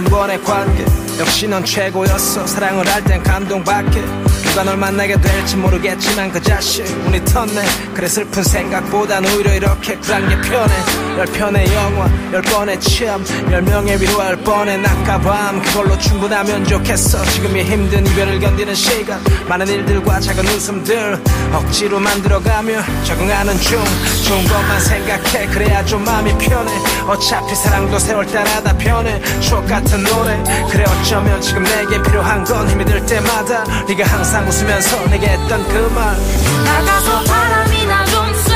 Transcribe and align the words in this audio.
만난 0.00 0.04
후에 0.04 0.04
한 0.04 0.04
번의 0.04 0.42
관계 0.42 1.09
역시 1.20 1.46
넌 1.46 1.62
최고였어. 1.64 2.46
사랑을 2.46 2.88
할 2.88 3.04
땐 3.04 3.22
감동받게. 3.22 4.00
누가 4.42 4.64
널 4.64 4.76
만나게 4.76 5.20
될지 5.20 5.54
모르겠지만 5.56 6.32
그 6.32 6.40
자식 6.42 6.82
운이 7.06 7.20
텄네. 7.24 7.94
그래 7.94 8.08
슬픈 8.08 8.42
생각보단 8.42 9.24
오히려 9.26 9.54
이렇게 9.54 9.96
쿨한 9.96 10.28
게 10.28 10.40
편해. 10.48 10.74
열 11.18 11.26
편의 11.26 11.66
영화 11.74 12.08
열 12.32 12.40
번의 12.42 12.80
취함 12.80 13.22
열 13.52 13.62
명의 13.62 14.00
위로할 14.00 14.36
뻔해. 14.38 14.78
낮과 14.78 15.20
밤 15.20 15.62
그걸로 15.62 15.96
충분하면 15.98 16.64
좋겠어. 16.64 17.22
지금이 17.26 17.64
힘든 17.64 18.06
이별을 18.06 18.40
견디는 18.40 18.74
시간. 18.74 19.20
많은 19.46 19.68
일들과 19.68 20.18
작은 20.20 20.44
웃음들 20.46 21.22
억지로 21.52 22.00
만들어가며 22.00 22.82
적응하는 23.04 23.58
중. 23.60 23.78
좋은 24.26 24.44
것만 24.46 24.80
생각해. 24.80 25.46
그래야 25.48 25.84
좀 25.84 26.02
마음이 26.04 26.32
편해. 26.38 26.72
어차피 27.06 27.54
사랑도 27.54 27.98
세월 27.98 28.26
따라 28.26 28.62
다 28.62 28.76
변해. 28.76 29.20
추억 29.40 29.66
같은 29.66 30.02
노래. 30.02 30.42
그래 30.70 30.84
어 30.84 31.02
쩌면 31.10 31.40
지금 31.40 31.64
내게 31.64 32.00
필요한 32.02 32.44
건 32.44 32.68
힘이 32.68 32.84
들 32.84 33.04
때마다 33.04 33.64
네가 33.88 34.04
항상 34.04 34.46
웃으면서 34.46 35.06
내게 35.08 35.26
했던 35.26 35.66
그말. 35.66 36.16
나가서 36.64 37.24
바람이나 37.24 38.04
좀 38.04 38.32
쐬. 38.34 38.54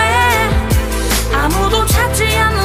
아무도 1.34 1.84
찾지 1.84 2.24
않는 2.24 2.63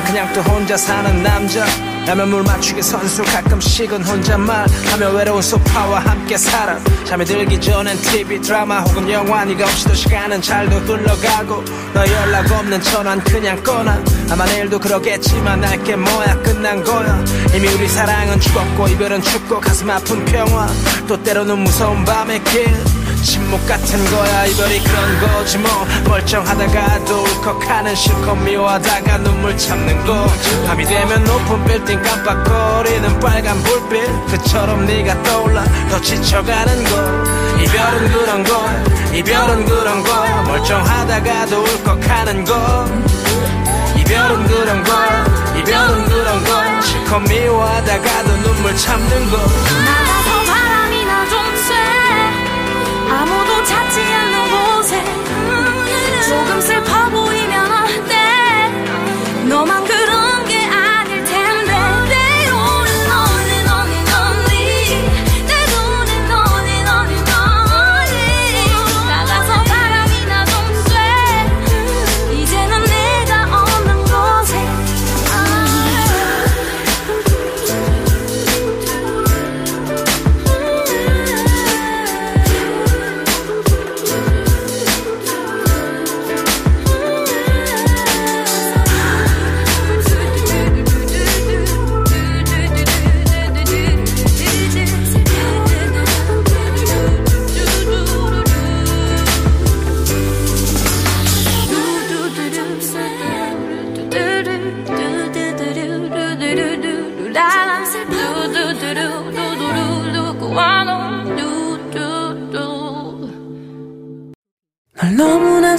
난 0.00 0.04
그냥 0.04 0.32
또 0.32 0.40
혼자 0.42 0.76
사는 0.76 1.22
남자. 1.22 1.64
라면 2.06 2.30
물 2.30 2.42
맞추기 2.42 2.80
선수 2.80 3.22
가끔씩은 3.22 4.02
혼잣말 4.02 4.66
하며 4.90 5.10
외로운 5.10 5.42
소파와 5.42 6.00
함께 6.00 6.38
살아. 6.38 6.78
잠이 7.04 7.26
들기 7.26 7.60
전엔 7.60 7.98
TV 7.98 8.40
드라마 8.40 8.80
혹은 8.80 9.10
영화 9.10 9.44
네가 9.44 9.64
없이도 9.64 9.94
시간은 9.94 10.40
잘도 10.40 10.76
흘러가고. 10.78 11.62
너 11.92 12.00
연락 12.00 12.50
없는 12.50 12.80
전화는 12.80 13.22
그냥 13.24 13.62
꺼놔. 13.62 13.98
아마 14.30 14.46
내일도 14.46 14.78
그러겠지만 14.78 15.60
날게 15.60 15.96
뭐야 15.96 16.34
끝난 16.42 16.82
거야. 16.82 17.22
이미 17.54 17.68
우리 17.68 17.86
사랑은 17.86 18.40
죽었고 18.40 18.88
이별은 18.88 19.20
춥고 19.20 19.60
가슴 19.60 19.90
아픈 19.90 20.24
평화. 20.24 20.66
또 21.06 21.22
때로는 21.22 21.58
무서운 21.58 22.04
밤의 22.06 22.42
길 22.44 22.99
침묵 23.22 23.64
같은 23.66 24.04
거야 24.10 24.46
이별이 24.46 24.80
그런 24.82 25.20
거지 25.20 25.58
뭐. 25.58 25.70
멀쩡하다가도 26.06 27.22
울컥하는 27.22 27.94
실컷 27.94 28.34
미워하다가 28.36 29.18
눈물 29.18 29.56
참는 29.56 30.04
거 30.06 30.26
밤이 30.66 30.84
되면 30.84 31.24
높은 31.24 31.64
빌딩 31.64 32.02
깜빡거리는 32.02 33.20
빨간 33.20 33.62
불빛. 33.62 34.26
그처럼 34.26 34.86
네가 34.86 35.22
떠올라 35.22 35.64
더 35.90 36.00
지쳐가는 36.00 36.84
거. 36.84 37.60
이별은 37.62 38.12
그런 38.12 38.44
거야 38.44 38.84
이별은 39.12 39.64
그런 39.66 40.02
거야 40.02 40.42
멀쩡하다가도 40.42 41.62
울컥하는 41.62 42.44
거. 42.44 42.86
이별은 43.96 44.46
그런 44.46 44.82
거야 44.84 45.24
이별은 45.58 46.04
그런 46.06 46.44
거야 46.44 46.80
실컷 46.80 47.20
미워하다가도 47.20 48.36
눈물 48.42 48.76
참는 48.76 49.30
거. 49.30 49.36
나가서 49.36 50.52
바람이나 50.52 51.28
좀쐬 51.28 51.99
아무도 53.10 53.64
찾지 53.64 54.00
않는 54.00 54.50
곳에. 54.50 55.04
조금 56.28 56.60
슬퍼 56.60 57.08
보이면 57.10 57.72
어때? 57.72 59.48
너만 59.48 59.84
그 59.84 59.99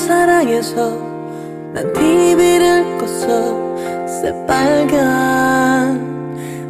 사랑해서 0.07 0.97
난 1.73 1.94
TV를 1.94 2.97
껐어. 2.97 4.07
새빨간 4.22 5.00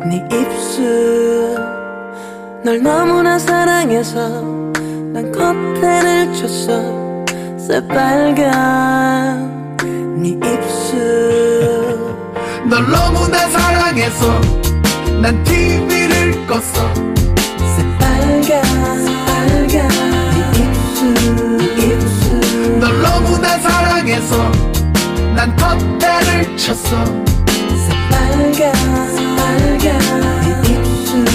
네 0.09 0.27
입술. 0.31 1.55
널 2.63 2.81
너무나 2.83 3.39
사랑해서 3.39 4.41
난 5.13 5.31
커튼을 5.31 6.33
쳤어. 6.33 7.25
새빨간 7.57 8.47
네 10.17 10.29
입술. 10.31 10.99
널 12.69 12.85
너무나 12.89 13.47
사랑해서 13.49 14.41
난 15.21 15.41
TV를 15.43 16.45
껐어. 16.47 16.61
새빨간 17.75 18.61
빨간 19.25 19.87
네 20.53 20.59
입술 20.59 21.50
사랑해서 24.11 24.51
난 25.35 25.55
컷대를 25.55 26.57
쳤어. 26.57 27.05
새빨간 27.05 28.73
빨간 29.37 29.79
네 30.61 30.73
입술 30.73 31.25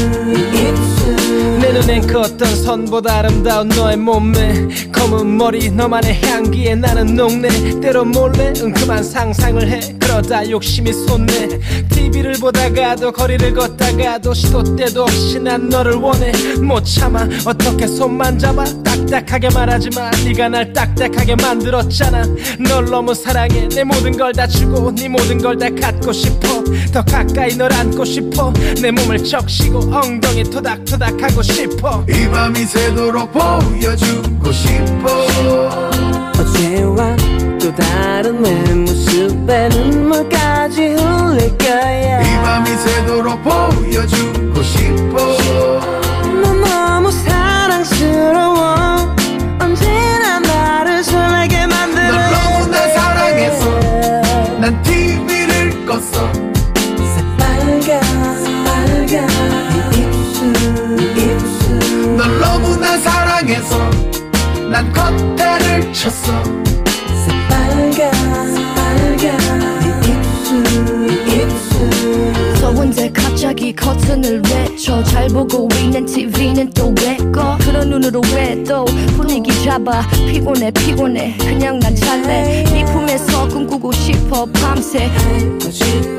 입술. 0.55 1.59
내 1.61 1.73
눈엔 1.73 2.07
그 2.07 2.21
어떤 2.21 2.55
선보다 2.55 3.19
아름다운 3.19 3.69
너의 3.69 3.97
몸매. 3.97 4.69
검은 4.93 5.39
머리 5.39 5.71
너만의 5.71 6.21
향기에 6.23 6.75
나는 6.75 7.15
녹네. 7.15 7.81
때로 7.81 8.05
몰래 8.05 8.53
은큼한 8.61 9.03
상상을 9.03 9.67
해. 9.69 9.81
그러다 9.99 10.49
욕심이 10.51 10.93
솟네. 10.93 11.59
TV를 11.89 12.26
보다가도 12.47 13.11
거리를 13.11 13.55
걷다가도 13.55 14.33
시도 14.33 14.63
때도 14.77 15.03
없이 15.03 15.41
난 15.41 15.69
너를 15.69 15.95
원해. 15.95 16.31
못 16.63 16.85
참아. 16.85 17.27
어떻게 17.45 17.89
손만 17.89 18.39
잡아? 18.39 18.65
딱딱하게 18.85 19.49
말하지마. 19.53 20.11
네가 20.25 20.49
날 20.51 20.73
딱딱하게 20.73 21.35
만들었잖아. 21.43 22.23
널 22.69 22.85
너무 22.85 23.15
사랑해. 23.15 23.69
내 23.69 23.83
모든 23.83 24.17
걸 24.17 24.33
다 24.33 24.47
주고 24.47 24.93
네 24.95 25.09
모든 25.09 25.39
걸 25.39 25.57
다 25.59 25.69
갖고 25.71 26.13
싶어. 26.13 26.63
더 26.93 27.03
가까이 27.05 27.57
널 27.57 27.73
안고 27.73 28.05
싶어. 28.05 28.53
내 28.81 28.93
몸을 28.93 29.25
적시고 29.25 29.79
엉덩이 29.93 30.45
토닥토닥 30.45 31.21
하고 31.21 31.43
싶어. 31.43 32.05
이 32.09 32.29
밤이 32.29 32.61
새도록 32.65 33.33
보여주고 33.33 34.53
싶어. 34.53 35.81
어제와 36.39 37.17
또 37.67 37.75
다른 37.75 38.41
내 38.43 38.75
모습에 38.75 39.69
눈물까지 39.71 40.87
흘릴 40.87 41.59
거야. 41.59 42.23
이 42.23 42.37
밤이 42.45 42.71
새도록 42.71 43.43
보여주고 43.43 44.63
싶어. 44.63 45.17
넌 46.43 46.61
너무 46.61 47.11
사랑스러워. 47.11 49.17
언제나 49.59 50.39
나를 50.39 51.03
설레게 51.03 51.67
만들어 51.67 52.13
널 52.13 52.31
너무나 52.31 52.89
사랑해서 52.89 53.81
난 54.61 54.81
TV를 54.85 55.85
껐어. 55.87 56.31
새빨간 57.17 58.01
빨간 58.65 59.27
네 59.91 59.99
입술 59.99 60.55
입술. 61.19 62.17
널 62.17 62.39
너무나 62.39 62.97
사랑해서 62.99 63.91
난 64.71 64.93
컷대를 64.93 65.93
쳤어 65.93 66.66
갑자기 73.47 73.73
커튼을 73.73 74.43
외쳐. 74.51 75.05
잘 75.05 75.29
보고 75.29 75.69
있는 75.79 76.05
TV는 76.05 76.69
또 76.71 76.93
왜 77.01 77.17
꺼? 77.31 77.57
그런 77.61 77.89
눈으로 77.91 78.21
왜 78.35 78.57
또 78.65 78.85
분위기 79.17 79.53
잡아. 79.63 80.03
피곤해 80.11 80.69
피곤해. 80.73 81.37
그냥 81.39 81.79
난 81.79 81.95
잘래. 81.95 82.65
네 82.65 82.85
품에서 82.87 83.47
꿈꾸고 83.47 83.93
싶어 83.93 84.47
밤새. 84.47 85.09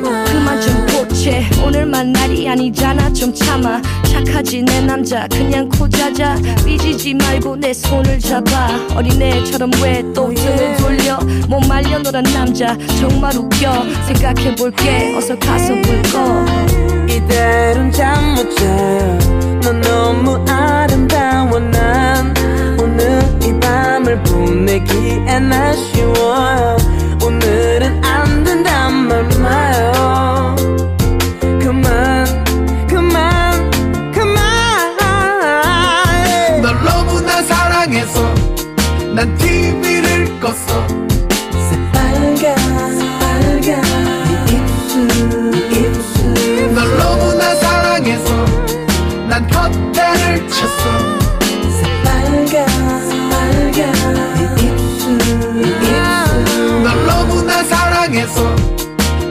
그만 0.01 0.61
좀 0.61 0.85
고체 0.87 1.43
오늘만 1.65 2.13
날이 2.13 2.47
아니잖아 2.47 3.11
좀 3.11 3.33
참아. 3.33 3.81
착하지 4.05 4.61
내 4.61 4.79
남자. 4.79 5.27
그냥 5.27 5.67
코자자. 5.67 6.37
삐지지 6.65 7.13
말고 7.15 7.57
내 7.57 7.73
손을 7.73 8.19
잡아. 8.19 8.69
어린애처럼 8.95 9.69
왜 9.83 10.01
또 10.15 10.33
등을 10.33 10.77
돌려? 10.77 11.17
못 11.49 11.59
말려 11.67 11.99
노란 11.99 12.23
남자. 12.23 12.77
정말 13.01 13.35
웃겨. 13.35 13.83
생각해볼게. 14.07 15.13
어서 15.17 15.37
가서 15.37 15.73
불꺼 15.81 16.96
이대로는 17.17 17.91
잠 17.91 18.35
못 18.35 18.55
자요 18.55 19.17
넌 19.63 19.81
너무 19.81 20.45
아름다워. 20.47 21.59
난 21.59 22.33
오늘 22.79 23.19
이 23.43 23.59
밤을 23.59 24.21
보내기엔 24.23 25.51
아쉬워요 25.51 26.76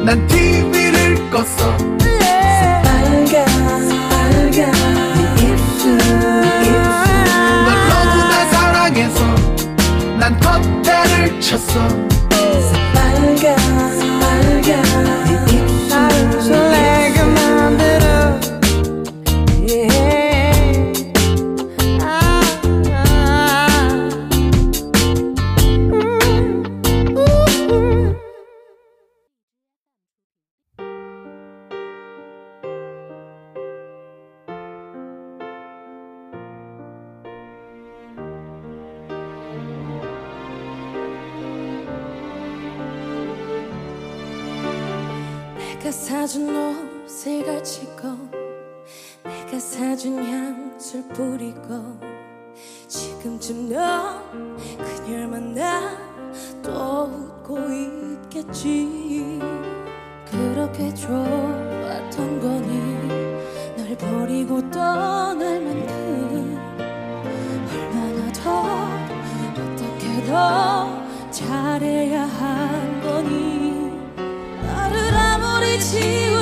난 0.06 0.25
TV를 0.29 1.17
껐어. 1.32 1.99
빨간 2.85 3.44
빨간 4.08 4.70
네 5.35 5.43
입술 5.43 5.94
입술. 5.94 5.99
널 7.64 7.88
너무나 7.88 8.47
사랑해서 8.53 9.19
난 10.17 10.38
커튼을 10.38 11.41
쳤어 11.41 12.06
내가 45.86 45.92
사준 45.92 46.48
옷을 47.04 47.44
걸치고 47.44 48.08
내가 49.22 49.58
사준 49.60 50.18
향수를 50.18 51.08
뿌리고 51.10 52.00
지금쯤 52.88 53.68
넌 53.68 54.56
그녀를 54.78 55.28
만나 55.28 55.96
또 56.60 57.04
웃고 57.04 57.58
있겠지. 57.70 59.38
그렇게 60.28 60.92
좋았던 60.92 62.40
거 62.40 62.56
아 75.76 76.35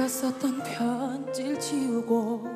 내가 0.00 0.08
썼던 0.08 0.62
편지를 0.62 1.60
지우고 1.60 2.48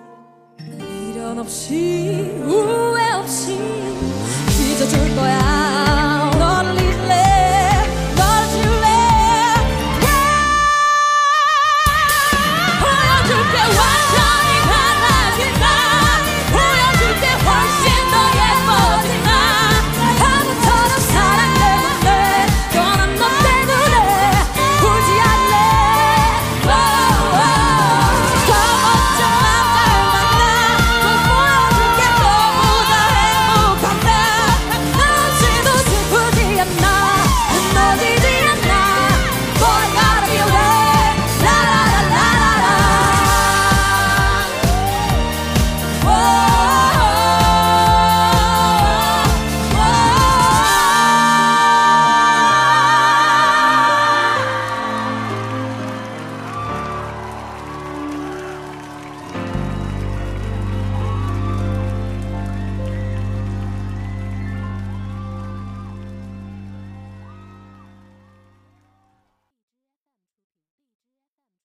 미련 0.79 1.39
없이 1.39 2.33
후회 2.43 3.13
없이 3.13 3.53
잊어줄 3.53 5.15
거야. 5.15 5.64